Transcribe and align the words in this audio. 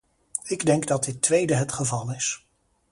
Ik 0.43 0.65
denk 0.65 0.87
dat 0.87 1.03
dit 1.03 1.21
tweede 1.21 1.53
het 1.53 1.71
geval 1.71 2.13
is. 2.13 2.45